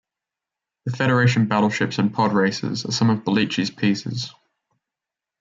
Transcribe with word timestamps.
The 0.87 0.97
Federation 0.97 1.45
battleships 1.47 1.99
and 1.99 2.11
podracers 2.11 2.89
are 2.89 2.91
some 2.91 3.11
of 3.11 3.19
Belleci's 3.23 3.69
pieces. 3.69 4.33